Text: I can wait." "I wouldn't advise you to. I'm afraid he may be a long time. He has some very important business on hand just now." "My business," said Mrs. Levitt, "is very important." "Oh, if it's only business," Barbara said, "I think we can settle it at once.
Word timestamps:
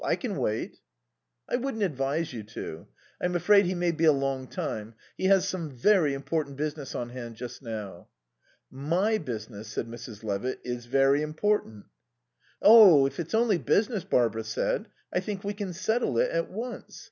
I 0.03 0.15
can 0.15 0.37
wait." 0.37 0.79
"I 1.47 1.57
wouldn't 1.57 1.83
advise 1.83 2.33
you 2.33 2.41
to. 2.41 2.87
I'm 3.21 3.35
afraid 3.35 3.67
he 3.67 3.75
may 3.75 3.91
be 3.91 4.05
a 4.05 4.11
long 4.11 4.47
time. 4.47 4.95
He 5.15 5.25
has 5.25 5.47
some 5.47 5.69
very 5.69 6.15
important 6.15 6.57
business 6.57 6.95
on 6.95 7.09
hand 7.09 7.35
just 7.35 7.61
now." 7.61 8.07
"My 8.71 9.19
business," 9.19 9.67
said 9.67 9.85
Mrs. 9.87 10.23
Levitt, 10.23 10.59
"is 10.63 10.87
very 10.87 11.21
important." 11.21 11.85
"Oh, 12.63 13.05
if 13.05 13.19
it's 13.19 13.35
only 13.35 13.59
business," 13.59 14.03
Barbara 14.03 14.43
said, 14.43 14.87
"I 15.13 15.19
think 15.19 15.43
we 15.43 15.53
can 15.53 15.71
settle 15.71 16.17
it 16.17 16.31
at 16.31 16.49
once. 16.49 16.99